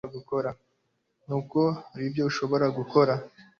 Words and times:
nuko 1.25 1.59
haribyo 1.91 2.23
ushobora 2.31 2.65
gukora 2.77 3.13